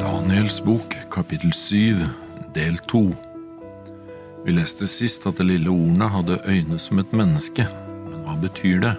Daniels 0.00 0.64
bok, 0.64 0.96
kapittel 1.10 1.52
7, 1.52 2.04
del 2.54 2.78
2. 2.78 3.00
Vi 4.44 4.52
leste 4.52 4.86
sist 4.90 5.24
at 5.28 5.38
det 5.40 5.46
lille 5.48 5.72
ordet 5.72 6.08
hadde 6.12 6.36
øyne 6.44 6.78
som 6.82 7.00
et 7.00 7.12
menneske, 7.16 7.64
men 8.04 8.18
hva 8.26 8.34
betyr 8.42 8.82
det? 8.82 8.92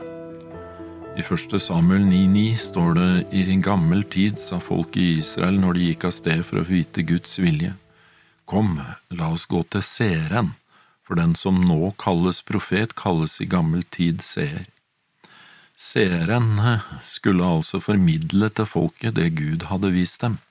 I 1.18 1.26
1. 1.26 1.54
Samuel 1.62 2.08
9,9 2.08 2.46
står 2.62 2.98
det 2.98 3.10
i 3.30 3.44
en 3.54 3.62
gammel 3.62 4.02
tid 4.10 4.40
sa 4.42 4.58
folk 4.64 4.98
i 4.98 5.20
Israel 5.20 5.60
når 5.62 5.78
de 5.78 5.86
gikk 5.90 6.08
av 6.10 6.16
sted 6.18 6.42
for 6.48 6.62
å 6.62 6.66
vite 6.66 7.06
Guds 7.06 7.38
vilje. 7.42 7.76
Kom, 8.50 8.80
la 9.14 9.30
oss 9.36 9.46
gå 9.46 9.62
til 9.70 9.86
seeren, 9.86 10.56
for 11.06 11.20
den 11.22 11.38
som 11.38 11.62
nå 11.62 11.94
kalles 12.02 12.42
profet, 12.42 12.98
kalles 12.98 13.38
i 13.42 13.50
gammel 13.50 13.86
tid 13.94 14.26
seer. 14.26 14.66
Seeren 15.78 16.58
skulle 17.06 17.46
altså 17.46 17.84
formidle 17.84 18.50
til 18.50 18.66
folket 18.66 19.20
det 19.20 19.36
Gud 19.38 19.70
hadde 19.70 19.94
vist 19.94 20.26
dem 20.26 20.42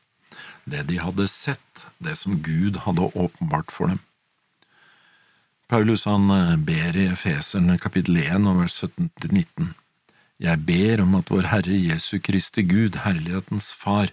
det 0.66 0.82
de 0.90 0.98
hadde 0.98 1.28
sett, 1.30 1.86
det 1.98 2.16
som 2.18 2.40
Gud 2.42 2.82
hadde 2.84 3.10
åpenbart 3.14 3.72
for 3.72 3.92
dem. 3.92 4.02
Paulus 5.70 6.04
han 6.06 6.30
eh, 6.30 6.56
ber 6.56 6.96
i 6.98 7.08
Efeserne 7.10 7.78
kapittel 7.82 8.20
1 8.22 8.46
og 8.46 8.60
vers 8.62 8.76
17–19. 8.84 9.72
Jeg 10.42 10.62
ber 10.68 11.02
om 11.02 11.16
at 11.18 11.30
vår 11.32 11.48
Herre 11.50 11.78
Jesu 11.80 12.18
Kristi 12.22 12.62
Gud, 12.66 12.98
herlighetens 13.02 13.72
Far, 13.74 14.12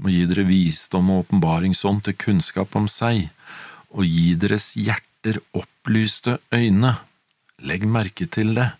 må 0.00 0.12
gi 0.12 0.24
dere 0.28 0.44
visdom 0.48 1.12
og 1.12 1.26
åpenbaringsånd 1.26 2.02
til 2.06 2.16
kunnskap 2.18 2.74
om 2.76 2.88
seg, 2.90 3.28
og 3.92 4.04
gi 4.08 4.34
deres 4.40 4.72
hjerter 4.76 5.40
opplyste 5.56 6.38
øyne. 6.52 6.96
Legg 7.60 7.84
merke 7.84 8.26
til 8.26 8.54
det, 8.56 8.70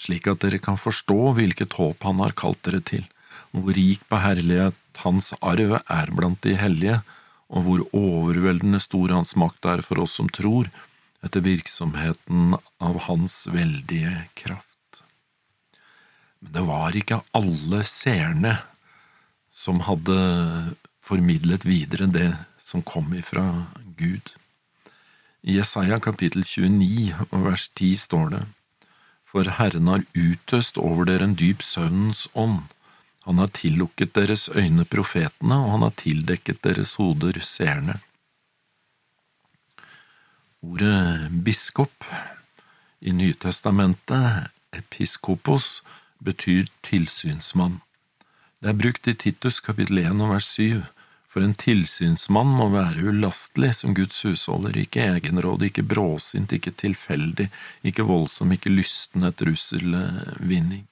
slik 0.00 0.28
at 0.28 0.40
dere 0.44 0.60
kan 0.62 0.80
forstå 0.80 1.34
hvilket 1.36 1.76
håp 1.78 2.02
Han 2.08 2.22
har 2.24 2.32
kalt 2.36 2.60
dere 2.66 2.80
til, 2.80 3.04
og 3.54 3.62
hvor 3.62 3.76
rik 3.78 4.02
på 4.10 4.18
herlighet 4.18 5.00
hans 5.04 5.30
arv 5.40 5.76
er 5.78 6.10
blant 6.14 6.42
de 6.42 6.56
hellige, 6.58 7.00
og 7.54 7.66
hvor 7.66 7.82
overveldende 7.94 8.80
stor 8.82 9.14
hans 9.14 9.34
makt 9.38 9.68
er 9.70 9.82
for 9.86 10.02
oss 10.02 10.16
som 10.18 10.30
tror, 10.32 10.70
etter 11.24 11.44
virksomheten 11.44 12.56
av 12.82 12.98
hans 13.06 13.44
veldige 13.48 14.26
kraft. 14.36 15.02
Men 16.42 16.56
det 16.56 16.64
var 16.66 16.98
ikke 16.98 17.22
alle 17.36 17.84
seerne 17.88 18.58
som 19.54 19.84
hadde 19.86 20.18
formidlet 21.04 21.64
videre 21.68 22.10
det 22.10 22.32
som 22.66 22.82
kom 22.82 23.14
ifra 23.14 23.70
Gud. 23.96 24.34
I 25.44 25.58
Jesaja 25.60 26.00
kapittel 26.02 26.42
29 26.42 27.14
og 27.30 27.40
vers 27.46 27.68
10 27.76 27.96
står 28.02 28.30
det, 28.34 28.44
For 29.28 29.46
Herren 29.58 29.90
har 29.90 30.06
utøst 30.16 30.78
over 30.80 31.06
dere 31.08 31.28
en 31.28 31.36
dyp 31.38 31.62
søvnens 31.62 32.26
ånd, 32.34 32.64
han 33.24 33.38
har 33.40 33.48
tillukket 33.56 34.12
deres 34.14 34.48
øyne 34.52 34.84
profetene, 34.84 35.56
og 35.56 35.70
han 35.74 35.86
har 35.86 35.94
tildekket 35.96 36.60
deres 36.64 36.94
hoder 37.00 37.40
seerne. 37.40 37.96
Ordet 40.64 41.30
biskop 41.44 42.04
i 43.00 43.12
Nytestamentet, 43.12 44.52
episkopos, 44.76 45.80
betyr 46.24 46.68
tilsynsmann. 46.84 47.80
Det 48.60 48.72
er 48.72 48.80
brukt 48.80 49.08
i 49.08 49.16
Titus 49.16 49.60
kapittel 49.60 50.04
1 50.04 50.20
og 50.24 50.36
vers 50.36 50.52
7, 50.56 50.84
for 51.28 51.44
en 51.44 51.56
tilsynsmann 51.58 52.52
må 52.60 52.70
være 52.76 53.08
ulastelig 53.08 53.74
som 53.80 53.96
Guds 53.96 54.20
husholder, 54.24 54.76
ikke 54.84 55.08
egenrådig, 55.16 55.72
ikke 55.72 55.88
bråsint, 55.96 56.52
ikke 56.52 56.76
tilfeldig, 56.76 57.48
ikke 57.82 58.06
voldsom, 58.08 58.52
ikke 58.52 58.72
lysten 58.72 59.24
etter 59.26 59.50
ussel 59.52 59.96
vinning. 60.40 60.84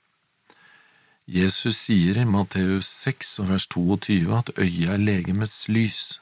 Jesus 1.33 1.79
sier 1.87 2.19
i 2.21 2.25
Matteus 2.29 2.91
6 3.07 3.39
vers 3.49 3.65
22 3.73 4.35
at 4.37 4.51
øyet 4.61 4.91
er 4.93 4.99
legemets 5.01 5.63
lys, 5.73 6.19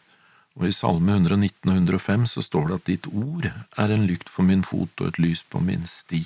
og 0.54 0.68
i 0.68 0.74
Salme 0.76 1.16
119 1.16 1.66
og 1.66 1.80
105 1.80 2.26
så 2.30 2.44
står 2.46 2.68
det 2.68 2.76
at 2.76 2.86
ditt 2.86 3.08
ord 3.10 3.48
er 3.50 3.90
en 3.90 4.04
lykt 4.06 4.30
for 4.30 4.46
min 4.46 4.62
fot 4.62 5.02
og 5.02 5.08
et 5.08 5.18
lys 5.18 5.42
på 5.42 5.58
min 5.66 5.82
sti. 5.82 6.20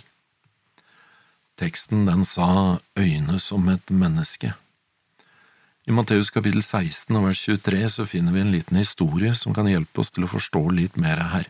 Teksten 1.57 2.05
den 2.11 2.27
sa 2.29 2.77
øyne 2.99 3.39
som 3.41 3.73
et 3.73 3.89
menneske. 3.89 4.53
I 5.89 5.97
Matteus 5.97 6.29
kapittel 6.35 6.61
16 6.61 7.17
og 7.17 7.25
vers 7.31 7.41
23 7.41 7.89
så 7.97 8.09
finner 8.11 8.37
vi 8.37 8.45
en 8.45 8.53
liten 8.53 8.77
historie 8.77 9.33
som 9.33 9.57
kan 9.57 9.71
hjelpe 9.71 10.05
oss 10.05 10.13
til 10.13 10.29
å 10.29 10.33
forstå 10.35 10.65
litt 10.77 11.01
mer 11.01 11.25
her. 11.33 11.49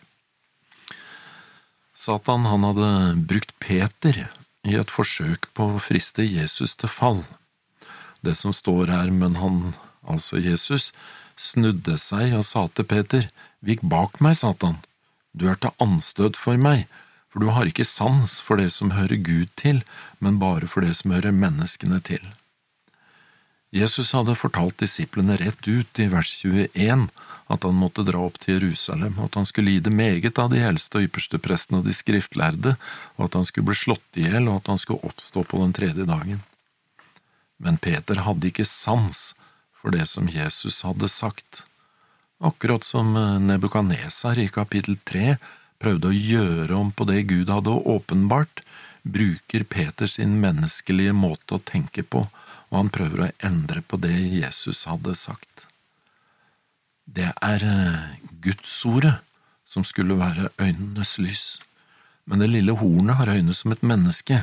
Satan 1.98 2.46
han 2.46 2.70
hadde 2.70 2.94
brukt 3.26 3.58
Peter 3.58 4.28
i 4.64 4.76
et 4.80 4.90
forsøk 4.90 5.50
på 5.54 5.68
å 5.74 5.82
friste 5.82 6.24
Jesus 6.24 6.74
til 6.80 6.90
fall. 6.90 7.22
Det 8.24 8.34
som 8.38 8.54
står 8.56 8.92
her, 8.92 9.12
men 9.12 9.36
han, 9.40 9.74
altså 10.02 10.40
Jesus, 10.40 10.92
snudde 11.36 11.98
seg 12.00 12.32
og 12.38 12.46
sa 12.48 12.66
til 12.72 12.88
Peter, 12.88 13.28
Vik 13.64 13.80
bak 13.80 14.18
meg, 14.20 14.36
Satan, 14.36 14.82
du 15.32 15.46
er 15.48 15.56
til 15.60 15.72
anstøt 15.80 16.36
for 16.36 16.60
meg, 16.60 16.84
for 17.32 17.40
du 17.40 17.48
har 17.50 17.68
ikke 17.68 17.86
sans 17.88 18.36
for 18.44 18.60
det 18.60 18.70
som 18.74 18.92
hører 18.92 19.20
Gud 19.24 19.52
til, 19.60 19.80
men 20.20 20.36
bare 20.38 20.68
for 20.68 20.84
det 20.84 20.92
som 21.00 21.14
hører 21.16 21.32
menneskene 21.32 22.00
til. 22.04 22.20
Jesus 23.74 24.12
hadde 24.14 24.36
fortalt 24.38 24.78
disiplene 24.78 25.34
rett 25.40 25.66
ut 25.66 25.98
i 25.98 26.06
vers 26.06 26.30
21 26.44 27.08
at 27.50 27.64
han 27.66 27.74
måtte 27.76 28.04
dra 28.06 28.20
opp 28.22 28.38
til 28.40 28.54
Jerusalem, 28.54 29.18
at 29.20 29.34
han 29.34 29.46
skulle 29.48 29.74
lide 29.74 29.90
meget 29.90 30.38
av 30.38 30.52
de 30.52 30.62
eldste 30.62 31.00
og 31.00 31.08
ypperste 31.08 31.40
prestene 31.42 31.80
og 31.80 31.88
de 31.88 31.94
skriftlærde, 31.96 32.76
og 33.18 33.26
at 33.26 33.36
han 33.36 33.48
skulle 33.48 33.72
bli 33.72 33.76
slått 33.76 34.20
i 34.20 34.28
hjel, 34.28 34.46
og 34.48 34.62
at 34.62 34.70
han 34.72 34.80
skulle 34.80 35.04
oppstå 35.10 35.42
på 35.50 35.60
den 35.60 35.74
tredje 35.76 36.06
dagen. 36.08 36.44
Men 37.58 37.80
Peter 37.82 38.22
hadde 38.24 38.48
ikke 38.48 38.66
sans 38.68 39.32
for 39.74 39.92
det 39.94 40.06
som 40.08 40.30
Jesus 40.30 40.80
hadde 40.86 41.10
sagt. 41.12 41.64
Akkurat 42.40 42.86
som 42.86 43.12
eh, 43.18 43.42
Nebukadnesar 43.42 44.38
i 44.40 44.48
kapittel 44.48 44.96
tre 45.04 45.36
prøvde 45.82 46.08
å 46.08 46.16
gjøre 46.16 46.78
om 46.78 46.94
på 46.94 47.06
det 47.10 47.26
Gud 47.28 47.52
hadde 47.52 47.74
åpenbart, 47.74 48.62
bruker 49.04 49.66
Peter 49.68 50.08
sin 50.08 50.38
menneskelige 50.40 51.12
måte 51.12 51.58
å 51.58 51.64
tenke 51.68 52.06
på, 52.06 52.24
og 52.74 52.80
han 52.80 52.90
prøver 52.90 53.20
å 53.22 53.30
endre 53.46 53.84
på 53.86 54.00
det 54.02 54.16
Jesus 54.34 54.82
hadde 54.90 55.14
sagt. 55.14 55.68
Det 57.06 57.30
er 57.30 57.62
eh, 57.62 58.16
Gudsordet 58.42 59.20
som 59.70 59.86
skulle 59.86 60.16
være 60.18 60.50
øynenes 60.58 61.14
lys, 61.22 61.44
men 62.26 62.42
det 62.42 62.50
lille 62.50 62.74
hornet 62.80 63.20
har 63.20 63.30
øyne 63.30 63.54
som 63.54 63.70
et 63.70 63.86
menneske. 63.86 64.42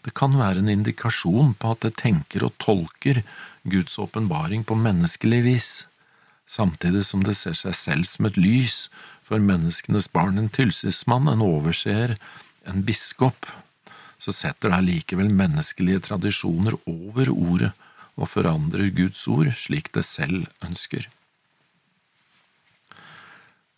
Det 0.00 0.14
kan 0.16 0.32
være 0.38 0.62
en 0.62 0.72
indikasjon 0.72 1.52
på 1.60 1.74
at 1.74 1.84
det 1.84 1.98
tenker 2.00 2.46
og 2.46 2.56
tolker 2.62 3.20
Guds 3.68 3.98
åpenbaring 4.00 4.64
på 4.64 4.78
menneskelig 4.78 5.42
vis, 5.44 5.70
samtidig 6.48 7.04
som 7.04 7.20
det 7.26 7.36
ser 7.36 7.58
seg 7.58 7.76
selv 7.76 8.08
som 8.08 8.30
et 8.30 8.40
lys 8.40 8.86
for 9.20 9.44
menneskenes 9.44 10.08
barn, 10.08 10.40
en 10.40 10.48
tilsynsmann, 10.48 11.28
en 11.28 11.44
overseer, 11.44 12.16
en 12.64 12.80
biskop, 12.86 13.44
så 14.18 14.34
setter 14.34 14.72
det 14.74 14.80
likevel 14.86 15.30
menneskelige 15.30 16.02
tradisjoner 16.08 16.76
over 16.90 17.30
ordet 17.32 17.72
og 18.18 18.30
forandrer 18.32 18.90
Guds 18.94 19.22
ord 19.30 19.52
slik 19.54 19.92
det 19.94 20.04
selv 20.06 20.48
ønsker. 20.64 21.06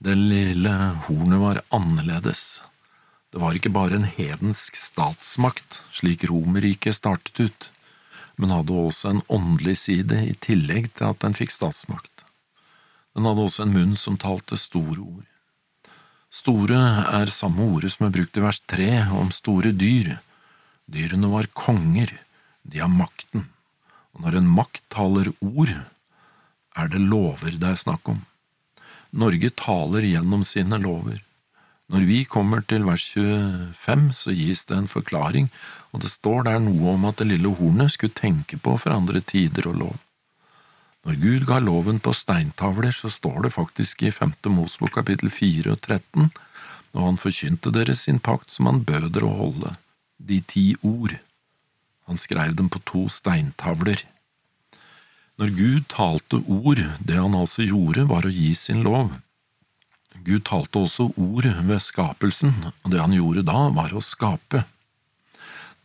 Det 0.00 0.16
lille 0.16 0.72
hornet 1.06 1.40
var 1.42 1.60
annerledes. 1.76 2.62
Det 3.30 3.42
var 3.42 3.54
ikke 3.54 3.72
bare 3.74 3.98
en 3.98 4.08
hedensk 4.08 4.78
statsmakt, 4.80 5.82
slik 5.92 6.24
Romerriket 6.30 6.96
startet 6.96 7.36
ut, 7.36 7.68
men 8.40 8.54
hadde 8.54 8.72
også 8.72 9.12
en 9.12 9.20
åndelig 9.28 9.76
side 9.82 10.22
i 10.24 10.32
tillegg 10.40 10.88
til 10.96 11.12
at 11.12 11.20
den 11.20 11.36
fikk 11.36 11.52
statsmakt. 11.52 12.24
Den 13.14 13.28
hadde 13.28 13.44
også 13.44 13.66
en 13.66 13.74
munn 13.76 13.92
som 14.00 14.16
talte 14.16 14.56
store 14.56 14.98
ord. 15.04 15.28
Store 16.32 16.80
er 17.20 17.30
samme 17.34 17.68
ordet 17.74 17.92
som 17.92 18.06
er 18.06 18.14
brukt 18.14 18.38
i 18.38 18.42
vers 18.42 18.62
tre 18.70 18.88
om 19.12 19.32
store 19.34 19.74
dyr. 19.76 20.14
Dyrene 20.90 21.30
var 21.30 21.46
konger, 21.54 22.10
de 22.66 22.80
har 22.82 22.90
makten, 22.90 23.46
og 24.14 24.24
når 24.24 24.40
en 24.40 24.52
makt 24.58 24.82
taler 24.90 25.30
ord, 25.38 25.70
er 26.74 26.90
det 26.90 27.02
lover 27.02 27.54
det 27.54 27.68
er 27.68 27.78
snakk 27.78 28.10
om. 28.10 28.24
Norge 29.10 29.50
taler 29.54 30.06
gjennom 30.06 30.42
sine 30.46 30.78
lover. 30.82 31.20
Når 31.90 32.06
vi 32.06 32.18
kommer 32.26 32.62
til 32.62 32.84
vers 32.86 33.04
25, 33.14 34.04
så 34.14 34.34
gis 34.34 34.62
det 34.66 34.76
en 34.78 34.90
forklaring, 34.90 35.48
og 35.90 36.02
det 36.04 36.12
står 36.12 36.46
der 36.46 36.60
noe 36.62 36.94
om 36.94 37.06
at 37.08 37.18
det 37.18 37.26
lille 37.32 37.50
hornet 37.58 37.94
skulle 37.94 38.14
tenke 38.14 38.58
på 38.62 38.76
for 38.78 38.94
andre 38.94 39.22
tider 39.22 39.66
og 39.70 39.78
lov. 39.82 39.96
Når 41.06 41.18
Gud 41.22 41.46
ga 41.48 41.58
loven 41.62 41.98
på 42.02 42.12
steintavler, 42.14 42.92
så 42.94 43.10
står 43.10 43.46
det 43.46 43.54
faktisk 43.54 44.02
i 44.04 44.14
femte 44.14 44.52
Mosbok 44.52 44.98
kapittel 44.98 45.30
4 45.32 45.72
og 45.72 45.80
13, 45.80 46.30
og 46.94 47.06
han 47.06 47.18
forkynte 47.18 47.72
dere 47.74 47.94
sin 47.98 48.18
pakt 48.22 48.50
som 48.54 48.68
han 48.70 48.82
bød 48.86 49.08
dere 49.14 49.30
å 49.30 49.38
holde, 49.38 49.74
de 50.28 50.40
ti 50.44 50.64
ord. 50.82 51.16
Han 52.10 52.18
skrev 52.18 52.56
dem 52.58 52.68
på 52.68 52.82
to 52.88 53.06
steintavler. 53.12 54.04
Når 55.40 55.52
Gud 55.56 55.84
talte 55.88 56.42
ord, 56.44 56.80
det 57.00 57.16
han 57.16 57.36
altså 57.38 57.64
gjorde, 57.64 58.04
var 58.10 58.26
å 58.28 58.32
gi 58.34 58.52
sin 58.58 58.82
lov. 58.84 59.14
Gud 60.20 60.44
talte 60.44 60.82
også 60.84 61.06
ord 61.16 61.46
ved 61.48 61.80
skapelsen, 61.80 62.52
og 62.82 62.92
det 62.92 63.00
han 63.00 63.14
gjorde 63.16 63.46
da, 63.48 63.68
var 63.72 63.94
å 63.96 64.02
skape. 64.04 64.66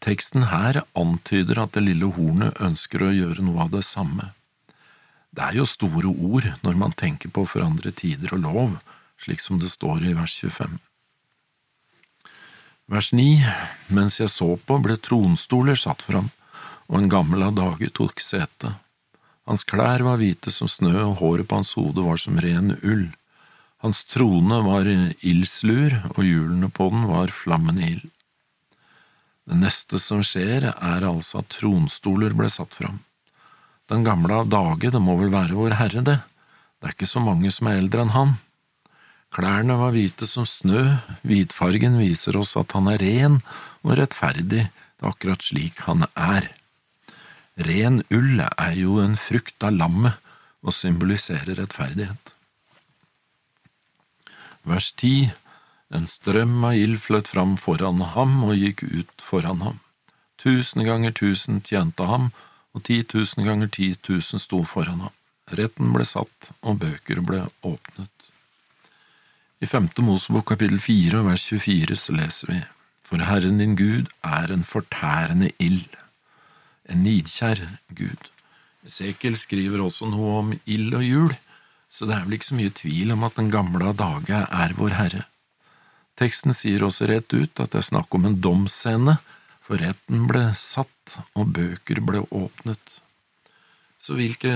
Teksten 0.03 0.49
her 0.51 0.81
antyder 0.97 1.61
at 1.63 1.77
det 1.77 1.85
lille 1.85 2.09
hornet 2.17 2.59
ønsker 2.61 3.05
å 3.05 3.13
gjøre 3.15 3.45
noe 3.45 3.63
av 3.63 3.71
det 3.77 3.85
samme. 3.87 4.33
Det 5.35 5.43
er 5.43 5.57
jo 5.59 5.67
store 5.67 6.11
ord 6.11 6.49
når 6.63 6.75
man 6.79 6.93
tenker 6.95 7.31
på 7.31 7.43
å 7.43 7.49
forandre 7.49 7.93
tider 7.95 8.35
og 8.35 8.43
lov, 8.43 8.75
slik 9.23 9.41
som 9.43 9.59
det 9.59 9.71
står 9.71 10.03
i 10.03 10.13
vers 10.19 10.35
25. 10.43 10.77
Vers 12.85 13.09
9 13.17 13.41
Mens 13.89 14.19
jeg 14.19 14.29
så 14.29 14.55
på, 14.61 14.77
ble 14.77 14.97
tronstoler 15.01 15.77
satt 15.79 16.03
fram, 16.05 16.29
og 16.85 16.99
en 16.99 17.09
gammel 17.09 17.41
av 17.47 17.55
dage 17.57 17.89
tok 17.97 18.21
sete. 18.21 18.75
Hans 19.49 19.65
klær 19.65 20.03
var 20.05 20.19
hvite 20.21 20.53
som 20.53 20.69
snø, 20.69 20.93
og 21.01 21.17
håret 21.21 21.49
på 21.49 21.57
hans 21.57 21.73
hode 21.77 22.05
var 22.05 22.21
som 22.21 22.37
ren 22.41 22.75
ull. 22.83 23.07
Hans 23.81 24.03
trone 24.09 24.61
var 24.65 24.89
ildslur, 24.89 25.97
og 26.13 26.21
hjulene 26.25 26.69
på 26.69 26.91
den 26.93 27.09
var 27.09 27.33
flammende 27.33 27.89
ild. 27.89 28.05
Det 29.45 29.57
neste 29.61 30.01
som 30.01 30.21
skjer, 30.25 30.71
er 30.73 31.05
altså 31.05 31.41
at 31.41 31.51
tronstoler 31.57 32.33
ble 32.37 32.49
satt 32.53 32.73
fram. 32.73 33.01
Den 33.89 34.05
gamle 34.05 34.41
av 34.41 34.49
dage, 34.49 34.89
det 34.93 35.01
må 35.01 35.17
vel 35.19 35.33
være 35.33 35.57
Vår 35.57 35.77
Herre, 35.77 36.01
det, 36.05 36.17
det 36.81 36.89
er 36.89 36.97
ikke 36.97 37.09
så 37.09 37.21
mange 37.21 37.53
som 37.53 37.69
er 37.69 37.81
eldre 37.81 38.05
enn 38.05 38.13
han. 38.13 38.37
Klærne 39.35 39.75
var 39.75 39.91
hvite 39.91 40.27
som 40.31 40.45
snø, 40.47 40.81
hvitfargen 41.27 41.97
viser 41.99 42.37
oss 42.39 42.53
at 42.55 42.71
han 42.71 42.87
er 42.87 43.01
ren 43.01 43.41
og 43.83 43.97
rettferdig, 43.99 44.69
det 44.71 45.03
er 45.03 45.09
akkurat 45.09 45.43
slik 45.43 45.81
han 45.89 46.05
er. 46.15 46.47
Ren 47.67 47.99
ull 48.15 48.39
er 48.45 48.77
jo 48.79 49.01
en 49.03 49.17
frukt 49.19 49.63
av 49.63 49.75
lammet 49.75 50.21
og 50.63 50.75
symboliserer 50.75 51.59
rettferdighet. 51.59 52.31
Vers 54.63 54.91
10 54.95 55.33
En 55.95 56.07
strøm 56.09 56.63
av 56.65 56.79
ild 56.79 56.97
fløt 57.03 57.27
fram 57.29 57.53
foran 57.61 58.01
ham 58.15 58.39
og 58.47 58.55
gikk 58.57 58.81
ut 58.87 59.21
foran 59.21 59.61
ham. 59.61 59.77
Tusen 60.41 60.83
ganger 60.87 61.13
tusen 61.13 61.61
tjente 61.61 62.07
ham, 62.09 62.31
og 62.73 62.87
ti 62.87 63.03
tusen 63.03 63.45
ganger 63.45 63.69
ti 63.77 63.91
tusen 64.07 64.41
sto 64.41 64.63
foran 64.65 65.05
ham. 65.05 65.13
Retten 65.59 65.93
ble 65.93 66.07
satt, 66.09 66.49
og 66.65 66.81
bøker 66.81 67.21
ble 67.21 67.43
åpnet. 67.61 68.31
I 69.63 69.68
femte 69.68 70.04
Mosebok 70.04 70.50
kapittel 70.52 70.81
fire 70.84 71.22
vers 71.24 71.46
24 71.48 71.96
så 71.96 72.16
leser 72.16 72.50
vi 72.52 72.57
For 73.07 73.24
Herren 73.24 73.62
din 73.62 73.75
Gud 73.80 74.10
er 74.25 74.52
en 74.52 74.66
fortærende 74.68 75.52
ild, 75.63 75.94
en 76.90 77.04
nidkjær 77.06 77.62
Gud. 77.96 78.28
Esekiel 78.86 79.38
skriver 79.40 79.81
også 79.86 80.10
noe 80.12 80.34
om 80.42 80.52
ild 80.66 80.98
og 80.98 81.06
jul, 81.06 81.31
så 81.90 82.10
det 82.10 82.18
er 82.18 82.25
vel 82.25 82.38
ikke 82.38 82.50
så 82.50 82.60
mye 82.60 82.75
tvil 82.81 83.16
om 83.16 83.24
at 83.24 83.40
den 83.40 83.48
gamle 83.54 83.94
av 83.94 83.96
dage 84.02 84.42
er 84.44 84.75
Vår 84.75 84.98
Herre. 85.00 85.24
Teksten 86.19 86.56
sier 86.56 86.84
også 86.84 87.07
rett 87.07 87.31
ut 87.31 87.63
at 87.63 87.72
det 87.72 87.80
er 87.80 87.90
snakk 87.94 88.12
om 88.16 88.28
en 88.28 88.38
domsscene 88.44 89.18
for 89.63 89.80
retten 89.81 90.28
ble 90.30 90.50
satt, 90.60 91.16
og 91.34 91.54
bøker 91.56 92.04
ble 92.04 92.25
åpnet. 92.28 93.00
Så 94.02 94.18
hvilke 94.18 94.52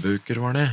bøker 0.00 0.40
var 0.40 0.56
det? 0.56 0.68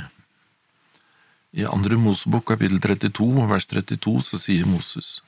I 1.52 1.66
andre 1.68 1.98
Mosebok 2.00 2.46
kapittel 2.54 2.80
32 2.80 3.48
vers 3.50 3.66
32 3.68 4.22
så 4.24 4.38
sier 4.40 4.68
Moses, 4.70 5.20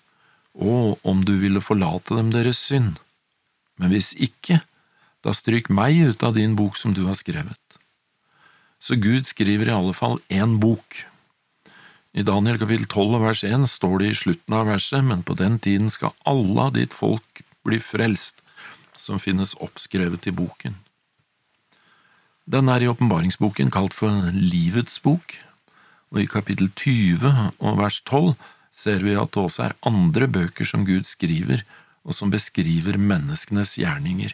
Å, 0.56 0.96
om 1.04 1.24
du 1.28 1.34
ville 1.42 1.64
forlate 1.64 2.16
dem 2.16 2.30
deres 2.31 2.62
synd, 2.64 3.02
men 3.75 3.92
hvis 3.92 4.14
ikke, 4.16 4.62
da 5.24 5.34
stryk 5.36 5.68
meg 5.68 6.00
ut 6.00 6.24
av 6.24 6.38
din 6.38 6.56
bok 6.56 6.78
som 6.80 6.94
du 6.96 7.04
har 7.10 7.18
skrevet. 7.20 7.60
Så 8.80 8.96
Gud 9.00 9.28
skriver 9.28 9.68
i 9.68 9.75
alle 9.75 9.96
fall 9.96 10.20
én 10.31 10.58
bok. 10.64 11.04
I 12.14 12.24
Daniel 12.28 12.60
kapittel 12.62 12.88
12 12.88 13.19
vers 13.24 13.44
1 13.48 13.68
står 13.72 14.00
det 14.00 14.10
i 14.12 14.18
slutten 14.24 14.56
av 14.56 14.68
verset, 14.72 15.04
men 15.04 15.24
på 15.28 15.36
den 15.40 15.58
tiden 15.60 15.90
skal 15.92 16.16
alle 16.28 16.69
av 16.69 16.76
ditt 16.76 16.96
folk 16.96 17.44
bli 17.68 17.80
frelst, 17.84 18.40
som 18.96 19.19
finnes 19.19 19.56
oppskrevet 19.64 20.28
i 20.30 20.36
boken. 20.36 20.76
Den 22.44 22.69
er 22.69 22.84
i 22.84 22.92
åpenbaringsboken 22.92 23.72
kalt 23.72 23.96
for 23.96 24.30
Livets 24.36 25.00
bok, 25.04 25.40
og 26.13 26.21
i 26.21 26.30
kapittel 26.30 26.69
20 26.77 27.31
og 27.57 27.80
vers 27.80 28.00
12 28.06 28.36
ser 28.74 29.01
vi 29.06 29.15
at 29.18 29.33
det 29.33 29.42
også 29.42 29.68
er 29.68 29.77
andre 29.89 30.30
bøker 30.30 30.68
som 30.68 30.86
Gud 30.86 31.10
skriver, 31.10 31.63
og 32.04 32.15
som 32.15 32.31
beskriver 32.33 32.98
menneskenes 33.00 33.77
gjerninger. 33.80 34.33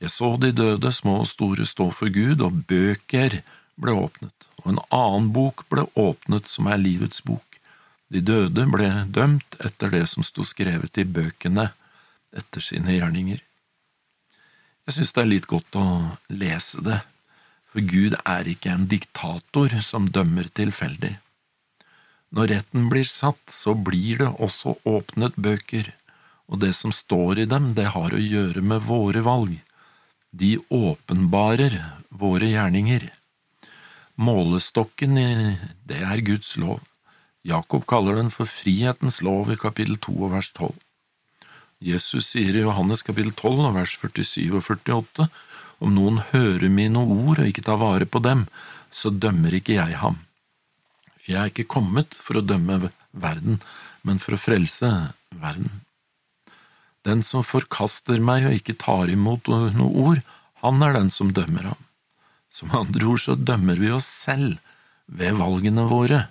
Jeg 0.00 0.12
så 0.14 0.36
de 0.40 0.52
døde, 0.56 0.92
små 0.92 1.20
og 1.24 1.28
store, 1.28 1.66
stå 1.68 1.90
for 1.92 2.12
Gud, 2.12 2.40
og 2.40 2.62
bøker 2.68 3.40
ble 3.80 3.96
åpnet, 3.96 4.48
og 4.62 4.72
en 4.72 4.82
annen 4.88 5.28
bok 5.34 5.66
ble 5.72 5.84
åpnet 5.98 6.48
som 6.48 6.70
er 6.70 6.80
livets 6.80 7.20
bok. 7.24 7.58
De 8.10 8.22
døde 8.24 8.64
ble 8.72 8.88
dømt 9.12 9.58
etter 9.60 9.92
det 9.92 10.06
som 10.10 10.24
sto 10.26 10.44
skrevet 10.46 10.96
i 10.98 11.04
bøkene, 11.04 11.70
etter 12.32 12.64
sine 12.64 12.96
gjerninger. 12.96 13.40
Jeg 14.86 14.96
synes 14.96 15.12
det 15.14 15.22
er 15.22 15.32
litt 15.34 15.48
godt 15.50 15.76
å 15.76 15.86
lese 16.32 16.80
det, 16.86 17.00
for 17.70 17.86
Gud 17.86 18.16
er 18.24 18.48
ikke 18.50 18.72
en 18.74 18.88
diktator 18.90 19.74
som 19.86 20.08
dømmer 20.10 20.50
tilfeldig. 20.58 21.16
Når 22.34 22.50
retten 22.52 22.90
blir 22.90 23.06
satt, 23.06 23.42
så 23.50 23.74
blir 23.74 24.22
det 24.22 24.30
også 24.42 24.76
åpnet 24.86 25.38
bøker, 25.38 25.92
og 26.50 26.62
det 26.62 26.74
som 26.78 26.94
står 26.94 27.44
i 27.44 27.48
dem, 27.50 27.72
det 27.78 27.92
har 27.94 28.14
å 28.14 28.22
gjøre 28.22 28.62
med 28.62 28.86
våre 28.86 29.22
valg. 29.26 29.56
De 30.30 30.56
åpenbarer 30.70 31.78
våre 32.10 32.50
gjerninger. 32.52 33.08
Målestokken 34.20 35.18
det 35.86 35.98
er 36.02 36.22
Guds 36.26 36.56
lov. 36.60 36.82
Jakob 37.46 37.86
kaller 37.88 38.18
den 38.18 38.30
for 38.34 38.50
frihetens 38.50 39.22
lov 39.24 39.50
i 39.50 39.58
kapittel 39.58 39.96
2 39.96 40.16
og 40.26 40.34
vers 40.34 40.50
12. 40.52 40.74
Jesus 41.80 42.26
sier 42.28 42.58
i 42.58 42.66
Johannes 42.66 43.02
kapittel 43.02 43.32
12 43.32 43.62
og 43.70 43.76
vers 43.78 43.94
47 43.96 44.50
og 44.52 44.60
48 44.66 45.30
om 45.80 45.94
noen 45.96 46.20
hører 46.30 46.68
mine 46.72 47.00
ord 47.00 47.40
og 47.40 47.48
ikke 47.48 47.64
tar 47.66 47.80
vare 47.80 48.06
på 48.06 48.22
dem, 48.24 48.46
så 48.90 49.10
dømmer 49.10 49.54
ikke 49.56 49.78
jeg 49.78 49.98
ham. 50.00 50.18
For 51.20 51.32
jeg 51.32 51.40
er 51.40 51.52
ikke 51.52 51.70
kommet 51.76 52.16
for 52.16 52.40
å 52.40 52.44
dømme 52.44 52.90
verden, 53.10 53.60
men 54.06 54.20
for 54.22 54.36
å 54.36 54.40
frelse 54.40 54.90
verden. 55.30 55.80
Den 57.06 57.22
som 57.24 57.44
forkaster 57.46 58.20
meg 58.20 58.46
og 58.48 58.58
ikke 58.58 58.76
tar 58.80 59.08
imot 59.12 59.48
noe 59.48 59.90
ord, 60.04 60.20
han 60.60 60.82
er 60.84 60.96
den 60.98 61.08
som 61.14 61.32
dømmer 61.32 61.72
ham. 61.72 61.86
Som 62.52 62.74
andre 62.76 63.06
ord 63.08 63.22
så 63.22 63.36
dømmer 63.38 63.78
vi 63.80 63.92
oss 63.94 64.08
selv 64.10 64.58
ved 65.06 65.38
valgene 65.40 65.86
våre. 65.88 66.26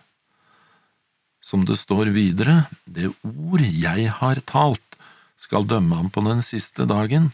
Som 1.42 1.64
det 1.66 1.80
står 1.80 2.12
videre, 2.14 2.68
det 2.86 3.10
ord 3.24 3.64
jeg 3.64 4.12
har 4.20 4.42
talt, 4.46 4.84
skal 5.40 5.66
dømme 5.66 5.96
ham 5.96 6.10
på 6.12 6.22
den 6.28 6.44
siste 6.46 6.86
dagen. 6.86 7.32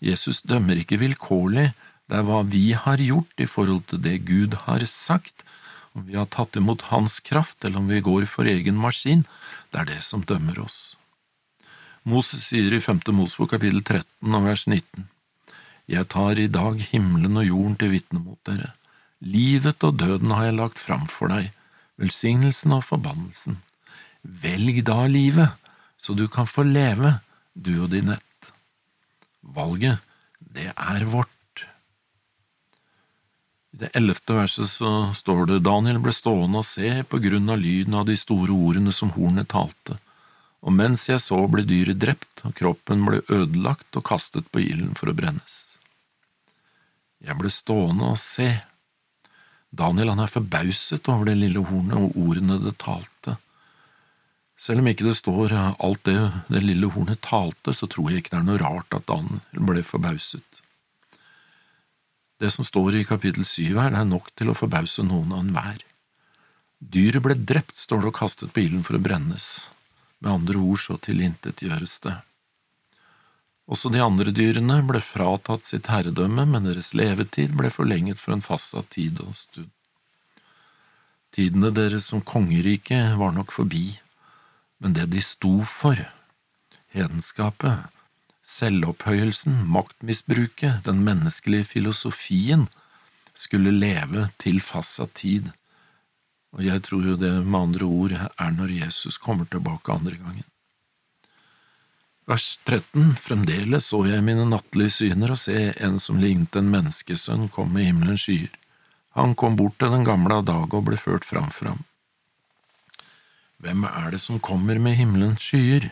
Jesus 0.00 0.40
dømmer 0.42 0.80
ikke 0.80 0.98
vilkårlig, 1.00 1.70
det 2.08 2.18
er 2.18 2.26
hva 2.26 2.40
vi 2.42 2.72
har 2.74 2.98
gjort 2.98 3.42
i 3.42 3.46
forhold 3.46 3.84
til 3.90 4.00
det 4.02 4.24
Gud 4.26 4.56
har 4.66 4.82
sagt, 4.88 5.44
om 5.94 6.06
vi 6.06 6.16
har 6.16 6.26
tatt 6.30 6.56
imot 6.58 6.88
Hans 6.90 7.18
kraft 7.20 7.64
eller 7.64 7.82
om 7.82 7.90
vi 7.90 8.00
går 8.02 8.26
for 8.30 8.48
egen 8.48 8.78
maskin, 8.80 9.26
det 9.70 9.82
er 9.82 9.88
det 9.92 10.00
som 10.06 10.24
dømmer 10.26 10.58
oss. 10.62 10.96
Moses 12.02 12.46
sier 12.48 12.72
i 12.72 12.80
femte 12.80 13.12
Mosbok 13.12 13.52
kapittel 13.52 13.82
13 13.82 14.34
og 14.36 14.46
vers 14.48 14.66
19, 14.66 15.08
Jeg 15.90 16.06
tar 16.06 16.38
i 16.38 16.46
dag 16.46 16.78
himmelen 16.92 17.36
og 17.36 17.46
jorden 17.46 17.74
til 17.76 17.90
vitne 17.90 18.20
mot 18.22 18.38
dere. 18.46 18.72
Livet 19.20 19.82
og 19.84 19.98
døden 19.98 20.30
har 20.30 20.46
jeg 20.46 20.56
lagt 20.56 20.78
fram 20.78 21.06
for 21.10 21.28
deg, 21.28 21.50
velsignelsen 21.98 22.72
og 22.72 22.84
forbannelsen. 22.86 23.58
Velg 24.22 24.84
da 24.86 25.04
livet, 25.10 25.50
så 25.98 26.14
du 26.14 26.28
kan 26.28 26.46
få 26.46 26.62
leve, 26.62 27.18
du 27.54 27.82
og 27.82 27.90
din 27.90 28.14
ett. 28.14 28.29
Valget, 29.40 29.98
det 30.38 30.72
er 30.76 31.04
vårt. 31.08 31.28
I 33.72 33.80
det 33.80 33.90
ellevte 33.96 34.34
verset 34.34 34.68
så 34.68 34.90
står 35.14 35.46
det 35.46 35.62
Daniel 35.64 36.00
ble 36.02 36.12
stående 36.12 36.60
og 36.60 36.66
se 36.66 37.00
på 37.06 37.20
grunn 37.22 37.48
av 37.52 37.60
lyden 37.62 37.96
av 37.96 38.08
de 38.08 38.16
store 38.18 38.52
ordene 38.52 38.92
som 38.92 39.12
hornet 39.14 39.48
talte, 39.52 39.96
og 40.60 40.74
mens 40.76 41.06
jeg 41.08 41.22
så 41.22 41.38
ble 41.48 41.64
dyret 41.64 42.00
drept, 42.02 42.42
og 42.44 42.56
kroppen 42.58 43.06
ble 43.06 43.22
ødelagt 43.28 43.96
og 43.96 44.04
kastet 44.10 44.50
på 44.52 44.60
ilden 44.64 44.96
for 44.98 45.12
å 45.12 45.16
brennes. 45.16 45.78
Jeg 47.20 47.36
ble 47.36 47.52
stående 47.52 48.10
og 48.12 48.18
se. 48.20 48.50
Daniel 49.70 50.12
han 50.12 50.24
er 50.24 50.32
forbauset 50.32 51.08
over 51.12 51.30
det 51.30 51.38
lille 51.38 51.62
hornet 51.64 51.96
og 52.00 52.18
ordene 52.18 52.58
det 52.64 52.74
talte. 52.80 53.36
Selv 54.60 54.82
om 54.82 54.90
ikke 54.90 55.06
det 55.06 55.16
står 55.16 55.54
alt 55.56 56.02
det 56.04 56.18
det 56.52 56.60
lille 56.60 56.90
hornet 56.92 57.22
talte, 57.24 57.72
så 57.72 57.88
tror 57.88 58.10
jeg 58.10 58.20
ikke 58.20 58.34
det 58.34 58.40
er 58.42 58.48
noe 58.48 58.60
rart 58.60 58.92
at 58.96 59.06
Dan 59.08 59.40
ble 59.56 59.80
forbauset. 59.86 60.60
Det 62.40 62.50
som 62.52 62.66
står 62.68 62.98
i 62.98 63.06
kapittel 63.08 63.46
syv 63.48 63.78
her, 63.80 63.94
det 63.94 64.02
er 64.02 64.08
nok 64.08 64.28
til 64.36 64.52
å 64.52 64.56
forbause 64.56 65.04
noen 65.04 65.32
av 65.32 65.40
enhver. 65.44 65.80
Dyret 66.80 67.24
ble 67.24 67.36
drept, 67.36 67.76
står 67.76 68.02
det 68.02 68.10
og 68.10 68.18
kastet 68.20 68.52
på 68.52 68.62
ilden 68.66 68.84
for 68.84 68.96
å 68.96 69.00
brennes. 69.04 69.48
Med 70.20 70.32
andre 70.32 70.60
ord 70.60 70.80
så 70.80 70.96
tilintetgjøres 71.00 71.96
det. 72.04 72.14
Også 73.70 73.92
de 73.92 74.00
andre 74.04 74.32
dyrene 74.34 74.80
ble 74.84 75.00
fratatt 75.04 75.64
sitt 75.68 75.88
herredømme, 75.92 76.44
men 76.48 76.68
deres 76.68 76.92
levetid 76.96 77.56
ble 77.56 77.72
forlenget 77.72 78.20
for 78.20 78.36
en 78.36 78.44
fastsatt 78.44 78.92
tid 78.96 79.20
og 79.24 79.36
stund. 79.40 79.72
Tidene 81.32 81.70
deres 81.72 82.08
som 82.10 82.24
kongerike 82.26 82.98
var 83.16 83.36
nok 83.36 83.52
forbi 83.54 84.00
men 84.80 84.96
det 84.96 85.06
de 85.12 85.22
sto 85.22 85.60
for, 85.68 86.00
hedenskapet, 86.96 87.86
selvopphøyelsen, 88.42 89.60
maktmisbruket, 89.70 90.82
den 90.84 91.04
menneskelige 91.06 91.68
filosofien, 91.76 92.66
skulle 93.34 93.72
leve 93.72 94.28
til 94.40 94.60
fastsatt 94.64 95.14
tid, 95.20 95.52
og 96.56 96.64
jeg 96.66 96.82
tror 96.82 97.12
jo 97.12 97.18
det 97.20 97.32
med 97.44 97.60
andre 97.60 97.86
ord 97.86 98.14
er 98.16 98.54
når 98.56 98.72
Jesus 98.80 99.20
kommer 99.22 99.46
tilbake 99.46 99.92
andre 99.92 100.16
gangen. 100.18 100.46
Vers 102.30 102.58
13 102.66 103.14
Fremdeles 103.18 103.88
så 103.90 104.04
jeg 104.06 104.22
mine 104.22 104.44
nattlige 104.46 104.92
syner 104.96 105.34
og 105.34 105.40
se 105.42 105.70
en 105.82 105.98
som 106.02 106.18
lignet 106.22 106.56
en 106.58 106.70
menneskesønn 106.70 107.48
kom 107.54 107.72
med 107.74 107.88
himmelens 107.88 108.26
skyer. 108.26 108.50
Han 109.18 109.34
kom 109.34 109.56
bort 109.58 109.78
til 109.82 109.90
den 109.94 110.06
gamle 110.06 110.38
av 110.38 110.44
dag 110.46 110.74
og 110.74 110.84
ble 110.86 110.98
ført 111.00 111.26
fram 111.26 111.48
for 111.54 111.72
ham. 111.72 111.80
Hvem 113.60 113.84
er 113.84 114.14
det 114.14 114.20
som 114.20 114.40
kommer 114.40 114.78
med 114.80 114.94
himmelens 114.96 115.44
skyer? 115.44 115.90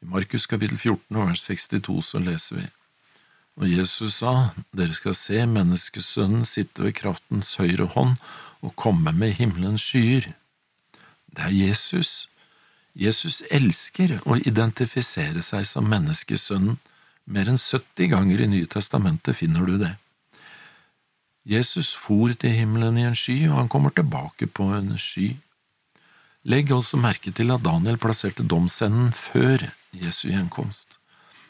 I 0.00 0.06
Markus 0.08 0.46
kapittel 0.48 0.78
14 0.78 1.16
og 1.16 1.28
vers 1.28 1.44
62 1.44 2.06
så 2.08 2.20
leser 2.24 2.56
vi. 2.56 2.64
Og 3.60 3.68
Jesus 3.68 4.16
sa, 4.22 4.54
Dere 4.72 4.96
skal 4.96 5.14
se 5.14 5.44
menneskesønnen 5.46 6.48
sitte 6.48 6.86
ved 6.86 6.96
kraftens 6.96 7.52
høyre 7.60 7.90
hånd 7.92 8.16
og 8.64 8.72
komme 8.80 9.12
med 9.12 9.36
himmelens 9.36 9.84
skyer. 9.84 10.32
Det 11.36 11.50
er 11.50 11.52
Jesus. 11.52 12.30
Jesus 12.96 13.42
elsker 13.50 14.22
å 14.24 14.40
identifisere 14.40 15.44
seg 15.44 15.68
som 15.68 15.92
menneskesønnen. 15.92 16.80
Mer 17.28 17.52
enn 17.52 17.60
70 17.60 18.08
ganger 18.16 18.40
i 18.40 18.48
Nye 18.48 18.72
testamentet 18.72 19.36
finner 19.36 19.68
du 19.68 19.76
det. 19.84 19.94
Jesus 21.44 21.92
for 21.92 22.32
til 22.32 22.56
himmelen 22.56 22.96
i 22.96 23.04
en 23.04 23.16
sky, 23.16 23.42
og 23.50 23.58
han 23.58 23.68
kommer 23.68 23.92
tilbake 23.92 24.48
på 24.48 24.72
en 24.72 24.96
sky. 24.96 25.34
Legg 26.44 26.68
også 26.76 26.98
merke 27.00 27.32
til 27.32 27.48
at 27.54 27.62
Daniel 27.64 27.96
plasserte 27.96 28.44
domsenden 28.44 29.14
før 29.16 29.70
Jesu 29.96 30.26
gjenkomst. 30.28 30.98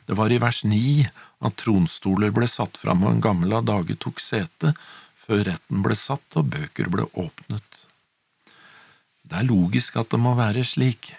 Det 0.06 0.14
var 0.14 0.30
i 0.30 0.38
vers 0.38 0.60
ni 0.68 1.06
at 1.42 1.56
tronstoler 1.58 2.30
ble 2.34 2.46
satt 2.50 2.78
fram 2.78 3.02
og 3.02 3.16
en 3.16 3.24
gammel 3.24 3.56
av 3.58 3.66
dage 3.66 3.96
tok 3.98 4.22
sete, 4.22 4.74
før 5.24 5.42
retten 5.48 5.82
ble 5.82 5.96
satt 5.98 6.38
og 6.38 6.52
bøker 6.52 6.92
ble 6.92 7.08
åpnet. 7.10 7.82
Det 9.24 9.40
er 9.40 9.48
logisk 9.48 9.96
at 9.98 10.12
det 10.12 10.20
må 10.20 10.36
være 10.38 10.62
slik, 10.68 11.14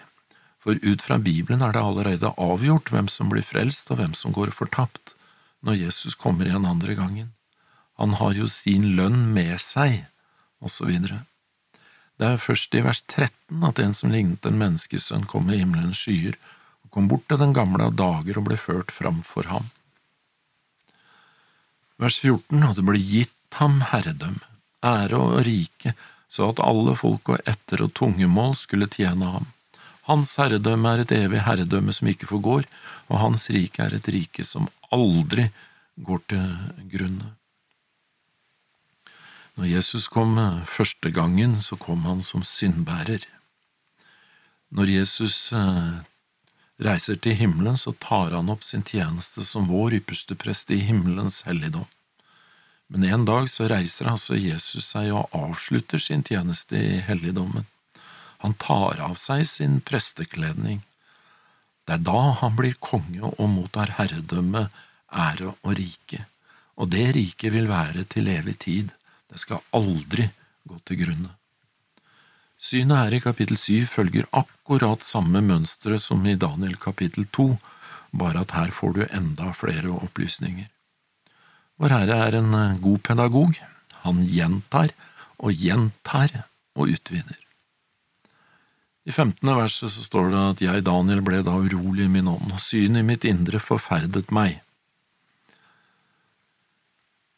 for 0.62 0.80
ut 0.80 1.04
fra 1.04 1.18
Bibelen 1.20 1.60
er 1.62 1.76
det 1.76 1.82
allerede 1.82 2.32
avgjort 2.40 2.88
hvem 2.94 3.10
som 3.12 3.28
blir 3.28 3.44
frelst 3.44 3.90
og 3.90 4.00
hvem 4.00 4.16
som 4.16 4.32
går 4.32 4.54
fortapt 4.56 5.12
når 5.66 5.82
Jesus 5.82 6.16
kommer 6.16 6.48
igjen 6.48 6.64
andre 6.64 6.94
gangen. 6.96 7.32
Han 8.00 8.16
har 8.16 8.32
jo 8.38 8.48
sin 8.48 8.94
lønn 8.96 9.34
med 9.34 9.58
seg, 9.60 10.06
og 10.64 10.72
så 10.72 10.88
videre. 10.88 11.26
Det 12.16 12.28
er 12.28 12.40
først 12.40 12.74
i 12.74 12.82
vers 12.84 13.02
13 13.04 13.64
at 13.68 13.80
en 13.82 13.94
som 13.96 14.12
lignet 14.12 14.46
en 14.48 14.60
menneskesønn, 14.60 15.26
kom 15.28 15.48
med 15.50 15.60
himmelens 15.60 16.00
skyer 16.00 16.38
og 16.84 16.92
kom 16.94 17.10
bort 17.12 17.26
til 17.28 17.40
den 17.42 17.52
gamle 17.56 17.90
av 17.90 17.96
dager 17.98 18.40
og 18.40 18.48
ble 18.48 18.56
ført 18.60 18.92
fram 18.94 19.20
for 19.26 19.48
ham. 19.52 19.68
Vers 22.00 22.18
14, 22.20 22.60
og 22.64 22.76
det 22.76 22.84
ble 22.84 23.00
gitt 23.00 23.58
ham 23.60 23.80
herredøm, 23.92 24.40
ære 24.84 25.16
og 25.16 25.44
rike, 25.48 25.94
så 26.28 26.50
at 26.52 26.60
alle 26.64 26.96
folk 26.98 27.30
og 27.32 27.48
etter 27.48 27.84
og 27.84 27.94
tungemål 27.96 28.56
skulle 28.60 28.88
tjene 28.92 29.30
ham. 29.36 29.46
Hans 30.08 30.36
herredømme 30.40 30.92
er 30.92 31.02
et 31.02 31.14
evig 31.16 31.40
herredømme 31.46 31.92
som 31.96 32.08
ikke 32.10 32.28
forgår, 32.30 32.68
og 33.08 33.20
hans 33.22 33.48
rike 33.54 33.82
er 33.82 33.96
et 33.96 34.08
rike 34.12 34.44
som 34.44 34.68
aldri 34.94 35.48
går 35.96 36.20
til 36.30 36.46
grunne. 36.92 37.32
Når 39.56 39.70
Jesus 39.70 40.06
kom 40.12 40.36
første 40.68 41.10
gangen, 41.10 41.56
så 41.64 41.78
kom 41.80 42.04
han 42.04 42.20
som 42.22 42.44
syndbærer. 42.44 43.24
Når 44.68 44.90
Jesus 44.90 45.52
eh, 45.56 46.00
reiser 46.82 47.16
til 47.16 47.38
himmelen, 47.38 47.78
så 47.80 47.94
tar 48.02 48.34
han 48.36 48.50
opp 48.52 48.66
sin 48.66 48.84
tjeneste 48.84 49.44
som 49.48 49.70
vår 49.70 50.00
ypperste 50.00 50.36
prest 50.36 50.72
i 50.74 50.82
himmelens 50.84 51.44
helligdom. 51.48 51.86
Men 52.92 53.06
en 53.08 53.24
dag 53.26 53.48
så 53.50 53.68
reiser 53.70 54.10
altså 54.10 54.36
Jesus 54.38 54.92
seg 54.92 55.08
og 55.14 55.32
avslutter 55.34 56.02
sin 56.02 56.22
tjeneste 56.26 56.76
i 56.76 57.00
helligdommen. 57.06 57.64
Han 58.44 58.54
tar 58.60 59.00
av 59.02 59.16
seg 59.18 59.46
sin 59.48 59.80
prestekledning. 59.80 60.82
Det 61.86 61.96
er 61.96 62.04
da 62.04 62.20
han 62.42 62.54
blir 62.58 62.76
konge 62.82 63.24
og 63.32 63.48
mottar 63.50 63.96
herredømme, 63.96 64.66
ære 65.10 65.54
og 65.54 65.72
rike, 65.78 66.26
og 66.76 66.90
det 66.92 67.08
riket 67.16 67.54
vil 67.54 67.70
være 67.70 68.04
til 68.10 68.28
evig 68.28 68.58
tid, 68.66 68.92
det 69.32 69.40
skal 69.42 69.64
aldri 69.76 70.28
gå 70.66 70.78
til 70.86 71.02
grunne. 71.04 71.32
Synet 72.56 72.96
her 72.96 73.16
i 73.16 73.20
kapittel 73.20 73.58
syv 73.60 73.86
følger 73.92 74.28
akkurat 74.32 75.04
samme 75.04 75.42
mønstre 75.44 75.98
som 76.00 76.24
i 76.26 76.38
Daniel 76.40 76.78
kapittel 76.80 77.28
to, 77.32 77.58
bare 78.16 78.46
at 78.46 78.54
her 78.56 78.72
får 78.72 78.96
du 78.96 79.02
enda 79.10 79.52
flere 79.52 79.92
opplysninger. 79.92 80.70
Vår 81.76 81.92
Herre 81.92 82.20
er 82.24 82.38
en 82.38 82.54
eh, 82.56 82.78
god 82.80 83.02
pedagog. 83.04 83.58
Han 84.06 84.22
gjentar 84.24 84.94
og 85.36 85.52
gjentar 85.52 86.32
og 86.76 86.94
utvider. 86.94 87.36
I 89.06 89.12
femtende 89.14 89.54
verset 89.54 89.92
så 89.92 90.02
står 90.02 90.30
det 90.32 90.38
at 90.42 90.62
jeg, 90.64 90.84
Daniel, 90.86 91.20
ble 91.22 91.42
da 91.46 91.52
urolig 91.54 92.08
i 92.08 92.10
min 92.10 92.30
ånd, 92.32 92.48
og 92.56 92.62
synet 92.62 93.04
i 93.04 93.06
mitt 93.06 93.26
indre 93.28 93.60
forferdet 93.62 94.32
meg. 94.34 94.62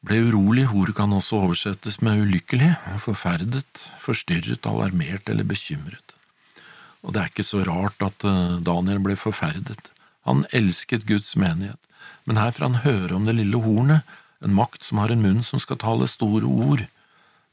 Ble 0.06 0.20
urolig, 0.28 0.68
ordet 0.70 0.94
kan 0.94 1.12
også 1.12 1.40
oversettes 1.42 1.98
med 2.06 2.22
ulykkelig, 2.22 2.70
forferdet, 3.02 3.82
forstyrret, 3.98 4.66
alarmert 4.66 5.26
eller 5.28 5.46
bekymret. 5.46 6.14
Og 7.02 7.14
det 7.14 7.22
er 7.22 7.32
ikke 7.32 7.46
så 7.46 7.64
rart 7.66 7.98
at 8.04 8.26
eh, 8.26 8.58
Daniel 8.62 9.02
ble 9.02 9.16
forferdet. 9.18 9.90
Han 10.28 10.44
elsket 10.54 11.06
Guds 11.08 11.34
menighet, 11.38 11.80
men 12.26 12.38
her 12.38 12.54
får 12.54 12.66
han 12.68 12.82
høre 12.84 13.16
om 13.16 13.26
det 13.26 13.38
lille 13.40 13.58
hornet 13.64 14.06
en 14.44 14.54
makt 14.54 14.86
som 14.86 15.02
har 15.02 15.10
en 15.10 15.22
munn 15.24 15.42
som 15.42 15.58
skal 15.62 15.80
tale 15.82 16.06
store 16.10 16.46
ord. 16.46 16.86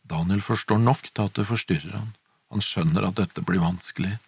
Daniel 0.06 0.44
forstår 0.46 0.82
nok 0.82 1.10
til 1.10 1.26
at 1.26 1.38
det 1.40 1.48
forstyrrer 1.50 1.98
han. 1.98 2.14
Han 2.54 2.62
skjønner 2.62 3.08
at 3.08 3.18
dette 3.18 3.42
blir 3.42 3.64
vanskelig, 3.64 4.20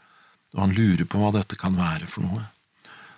og 0.55 0.63
han 0.65 0.73
lurer 0.73 1.05
på 1.05 1.21
hva 1.21 1.35
dette 1.35 1.59
kan 1.59 1.77
være 1.77 2.09
for 2.09 2.25
noe. 2.25 2.47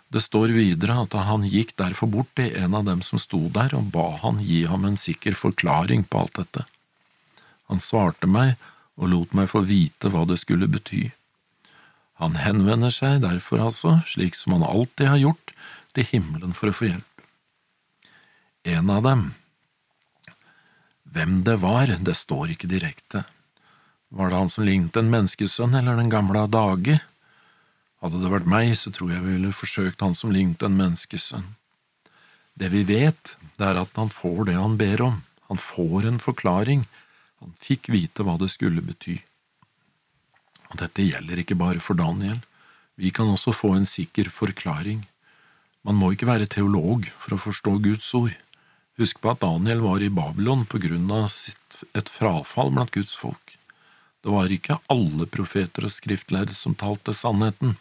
Det 0.09 0.23
står 0.25 0.55
videre 0.55 0.95
at 1.03 1.13
han 1.13 1.45
gikk 1.45 1.75
derfor 1.77 2.09
bort 2.09 2.31
til 2.37 2.55
en 2.57 2.73
av 2.77 2.87
dem 2.87 3.03
som 3.05 3.21
sto 3.21 3.43
der, 3.53 3.75
og 3.77 3.91
ba 3.93 4.07
han 4.23 4.41
gi 4.41 4.63
ham 4.69 4.87
en 4.89 4.97
sikker 4.97 5.37
forklaring 5.37 6.07
på 6.09 6.23
alt 6.23 6.39
dette. 6.41 6.65
Han 7.69 7.81
svarte 7.83 8.25
meg 8.25 8.55
og 8.97 9.11
lot 9.13 9.35
meg 9.37 9.51
få 9.51 9.61
vite 9.69 10.09
hva 10.09 10.25
det 10.25 10.39
skulle 10.41 10.69
bety. 10.71 11.11
Han 12.19 12.35
henvender 12.41 12.91
seg 12.91 13.21
derfor 13.23 13.61
altså, 13.69 13.99
slik 14.09 14.35
som 14.35 14.57
han 14.57 14.65
alltid 14.65 15.13
har 15.13 15.21
gjort, 15.21 15.53
til 15.93 16.05
himmelen 16.09 16.51
for 16.57 16.69
å 16.69 16.75
få 16.75 16.89
hjelp 16.89 17.09
en 18.63 18.89
av 18.89 19.03
dem. 19.03 19.33
Hvem 21.03 21.43
det 21.43 21.55
var, 21.63 21.87
det 21.87 22.15
står 22.17 22.53
ikke 22.53 22.69
direkte. 22.69 23.23
Var 24.09 24.29
det 24.29 24.41
han 24.41 24.51
som 24.51 24.65
lignet 24.65 24.97
en 24.97 25.11
menneskesønn 25.11 25.77
eller 25.79 25.97
den 25.97 26.11
gamle 26.11 26.45
av 26.45 26.51
dage? 26.53 26.99
Hadde 27.99 28.21
det 28.21 28.31
vært 28.31 28.47
meg, 28.47 28.71
så 28.79 28.91
tror 28.95 29.11
jeg 29.11 29.23
vi 29.25 29.35
ville 29.35 29.55
forsøkt 29.55 30.03
han 30.05 30.15
som 30.15 30.31
lignet 30.31 30.63
en 30.63 30.77
menneskesønn. 30.79 31.47
Det 32.59 32.69
vi 32.71 32.83
vet, 32.87 33.35
det 33.59 33.65
er 33.67 33.79
at 33.79 33.95
han 33.99 34.11
får 34.11 34.49
det 34.49 34.55
han 34.55 34.77
ber 34.79 35.03
om, 35.03 35.17
han 35.51 35.59
får 35.59 36.07
en 36.07 36.19
forklaring, 36.23 36.85
han 37.39 37.55
fikk 37.63 37.89
vite 37.91 38.23
hva 38.23 38.37
det 38.39 38.51
skulle 38.51 38.83
bety. 38.83 39.17
Og 40.69 40.79
dette 40.81 41.05
gjelder 41.05 41.41
ikke 41.41 41.57
bare 41.59 41.83
for 41.83 41.99
Daniel, 41.99 42.39
vi 42.99 43.11
kan 43.15 43.31
også 43.31 43.53
få 43.55 43.73
en 43.77 43.87
sikker 43.87 44.27
forklaring. 44.31 45.05
Man 45.87 45.95
må 45.95 46.11
ikke 46.13 46.27
være 46.27 46.49
teolog 46.51 47.07
for 47.15 47.35
å 47.35 47.41
forstå 47.41 47.77
Guds 47.85 48.09
ord. 48.17 48.35
Husk 48.99 49.21
på 49.23 49.31
at 49.31 49.39
Daniel 49.43 49.79
var 49.85 50.03
i 50.03 50.11
Babylon 50.11 50.65
på 50.67 50.81
grunn 50.83 51.07
av 51.15 51.31
et 51.95 52.11
frafall 52.11 52.73
blant 52.75 52.91
Guds 52.91 53.15
folk. 53.15 53.55
Det 54.19 54.33
var 54.35 54.51
ikke 54.51 54.81
alle 54.91 55.29
profeter 55.31 55.87
og 55.87 55.95
skriftlærere 55.95 56.55
som 56.55 56.75
talte 56.75 57.15
sannheten. 57.15 57.77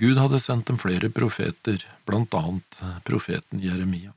Gud 0.00 0.16
hadde 0.16 0.38
sendt 0.40 0.70
dem 0.70 0.78
flere 0.80 1.10
profeter, 1.12 1.82
blant 2.08 2.32
annet 2.34 2.78
profeten 3.04 3.60
Jeremia. 3.60 4.14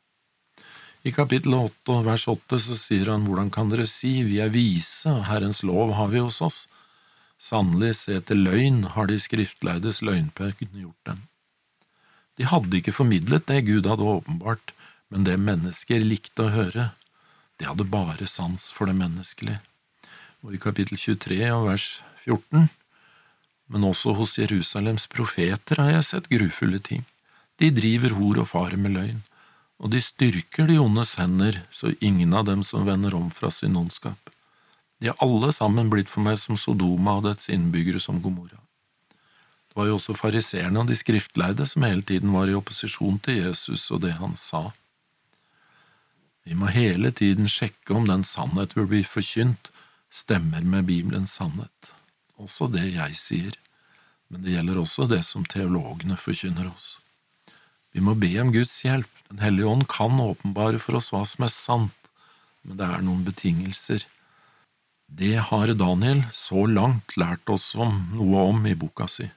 I 1.03 1.11
kapittel 1.11 1.57
8 1.57 1.97
vers 2.05 2.23
8 2.31 2.59
så 2.63 2.77
sier 2.79 3.09
han 3.11 3.25
hvordan 3.27 3.49
kan 3.51 3.67
dere 3.67 3.83
si 3.91 4.21
vi 4.23 4.37
er 4.39 4.53
vise 4.53 5.11
og 5.11 5.25
Herrens 5.27 5.59
lov 5.67 5.91
har 5.97 6.13
vi 6.13 6.21
hos 6.23 6.39
oss. 6.45 6.59
Sannelig 7.35 7.97
se 7.99 8.21
til 8.23 8.45
løgn 8.45 8.85
har 8.95 9.11
de 9.11 9.17
skriftleides 9.19 9.99
løgnpøken 10.07 10.71
gjort 10.71 11.09
dem. 11.09 11.19
De 12.39 12.47
hadde 12.47 12.79
ikke 12.79 12.95
formidlet 12.95 13.49
det 13.51 13.65
Gud 13.67 13.89
hadde 13.91 14.07
åpenbart, 14.07 14.71
men 15.11 15.27
det 15.27 15.35
mennesker 15.35 15.99
likte 15.99 16.47
å 16.47 16.53
høre, 16.53 16.85
de 17.59 17.67
hadde 17.67 17.91
bare 17.91 18.29
sans 18.31 18.69
for 18.71 18.87
det 18.87 18.95
menneskelige. 18.97 19.59
Og 20.47 20.55
i 20.55 20.63
kapittel 20.63 20.95
23 20.97 21.43
og 21.51 21.67
vers 21.67 21.89
14, 22.23 22.71
men 23.73 23.87
også 23.89 24.13
hos 24.13 24.37
Jerusalems 24.37 25.07
profeter 25.09 25.81
har 25.81 25.95
jeg 25.95 26.05
sett 26.05 26.29
grufulle 26.29 26.77
ting. 26.77 27.07
De 27.57 27.71
driver 27.73 28.13
hor 28.19 28.43
og 28.43 28.51
farer 28.51 28.77
med 28.77 28.93
løgn, 28.93 29.23
og 29.81 29.89
de 29.93 30.01
styrker 30.01 30.69
de 30.69 30.77
ondes 30.77 31.15
hender, 31.17 31.63
så 31.73 31.95
ingen 31.99 32.35
av 32.37 32.45
dem 32.45 32.61
som 32.63 32.85
vender 32.85 33.15
om 33.17 33.31
fra 33.33 33.49
sin 33.51 33.75
ondskap. 33.79 34.29
De 35.01 35.09
er 35.09 35.17
alle 35.25 35.49
sammen 35.51 35.89
blitt 35.89 36.11
for 36.11 36.21
meg 36.23 36.37
som 36.39 36.59
Sodoma 36.59 37.17
og 37.17 37.25
dets 37.25 37.49
innbyggere 37.51 37.99
som 37.99 38.21
Gomorra. 38.21 38.61
Det 39.73 39.79
var 39.81 39.89
jo 39.89 39.97
også 39.97 40.13
fariseerne 40.13 40.83
og 40.83 40.91
de 40.91 40.95
skriftleide 40.99 41.65
som 41.65 41.83
hele 41.87 42.05
tiden 42.05 42.29
var 42.31 42.47
i 42.47 42.53
opposisjon 42.53 43.17
til 43.25 43.41
Jesus 43.41 43.89
og 43.89 44.03
det 44.05 44.13
han 44.19 44.37
sa. 44.37 44.67
Vi 46.45 46.53
må 46.53 46.69
hele 46.69 47.09
tiden 47.09 47.49
sjekke 47.49 47.97
om 47.97 48.05
den 48.05 48.21
sannhet 48.27 48.77
vi 48.77 48.85
blir 48.85 49.09
forkynt, 49.09 49.71
stemmer 50.13 50.61
med 50.61 50.85
Bibelens 50.85 51.33
sannhet. 51.39 51.89
Også 52.37 52.67
det 52.69 52.85
jeg 52.93 53.17
sier, 53.17 53.57
men 54.31 54.45
det 54.45 54.55
gjelder 54.55 54.79
også 54.81 55.07
det 55.11 55.21
som 55.27 55.45
teologene 55.45 56.17
forkynner 56.19 56.69
oss. 56.71 56.97
Vi 57.93 58.01
må 58.01 58.15
be 58.17 58.31
om 58.41 58.49
Guds 58.53 58.79
hjelp. 58.85 59.09
Den 59.29 59.43
hellige 59.43 59.69
ånd 59.69 59.85
kan 59.89 60.17
åpenbare 60.21 60.79
for 60.81 60.97
oss 60.97 61.11
hva 61.13 61.23
som 61.29 61.45
er 61.45 61.53
sant, 61.53 62.09
men 62.63 62.79
det 62.79 62.87
er 62.87 63.05
noen 63.05 63.23
betingelser. 63.27 64.05
Det 65.13 65.35
har 65.49 65.73
Daniel 65.77 66.23
så 66.33 66.65
langt 66.65 67.13
lært 67.21 67.49
oss 67.53 67.73
om 67.75 67.99
noe 68.17 68.47
om 68.49 68.65
i 68.65 68.73
boka 68.73 69.05
si. 69.11 69.27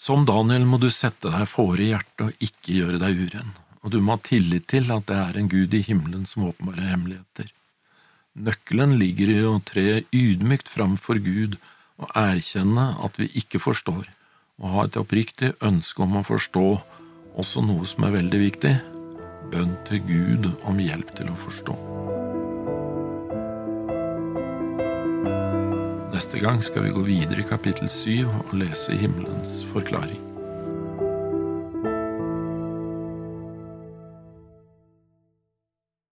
Som 0.00 0.24
Daniel 0.26 0.64
må 0.66 0.80
du 0.80 0.88
sette 0.90 1.30
deg 1.30 1.46
fore 1.50 1.90
hjertet 1.92 2.24
og 2.24 2.42
ikke 2.42 2.78
gjøre 2.78 3.00
deg 3.02 3.18
uren, 3.28 3.52
og 3.84 3.92
du 3.94 4.00
må 4.00 4.16
ha 4.16 4.22
tillit 4.24 4.66
til 4.72 4.90
at 4.94 5.06
det 5.10 5.18
er 5.22 5.38
en 5.38 5.50
Gud 5.52 5.74
i 5.76 5.82
himmelen 5.86 6.24
som 6.26 6.48
åpenbarer 6.48 6.88
hemmeligheter. 6.94 7.50
Nøkkelen 8.40 8.96
ligger 8.98 9.30
i 9.30 9.40
å 9.44 9.58
tre 9.66 10.02
ydmykt 10.14 10.70
fram 10.72 10.96
for 10.98 11.20
Gud 11.20 11.58
og 12.00 12.14
erkjenne 12.16 12.94
at 13.04 13.18
vi 13.20 13.28
ikke 13.40 13.60
forstår, 13.62 14.08
og 14.60 14.72
ha 14.74 14.86
et 14.86 14.96
oppriktig 15.00 15.54
ønske 15.64 16.04
om 16.04 16.18
å 16.20 16.26
forstå 16.26 16.64
også 17.40 17.62
noe 17.64 17.88
som 17.88 18.08
er 18.08 18.16
veldig 18.20 18.40
viktig– 18.46 18.78
bønn 19.50 19.72
til 19.88 20.02
Gud 20.06 20.46
om 20.68 20.78
hjelp 20.78 21.10
til 21.18 21.30
å 21.32 21.36
forstå. 21.40 21.74
Neste 26.14 26.38
gang 26.38 26.62
skal 26.62 26.86
vi 26.86 26.94
gå 26.94 27.02
videre 27.08 27.42
i 27.42 27.48
kapittel 27.48 27.90
syv 27.90 28.30
og 28.44 28.58
lese 28.62 28.94
himmelens 29.00 29.64
forklaring. 29.72 30.29